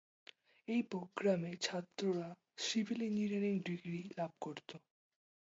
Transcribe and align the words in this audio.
এই 0.67 0.81
প্রোগ্রামে 0.91 1.51
ছাত্ররা 1.61 2.27
সিভিল 2.57 2.99
ইঞ্জিনিয়ারিং 3.01 3.55
ডিগ্রি 3.67 4.01
লাভ 4.17 4.31
করত। 4.41 4.69